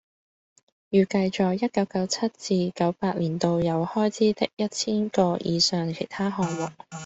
[0.89, 6.69] 預計在一九九七至九八年度有開支的一千個以上其他項目